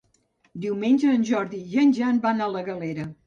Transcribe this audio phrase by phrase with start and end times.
[0.63, 3.07] Diumenge en Jordi i en Jan van a la Galera.